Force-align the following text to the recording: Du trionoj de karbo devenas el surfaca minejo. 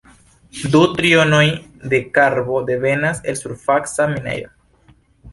Du 0.75 0.79
trionoj 0.93 1.43
de 1.91 1.99
karbo 2.15 2.61
devenas 2.69 3.21
el 3.33 3.37
surfaca 3.41 4.07
minejo. 4.15 4.95